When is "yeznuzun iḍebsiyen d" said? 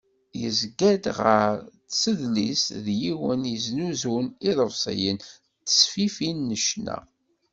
3.51-5.23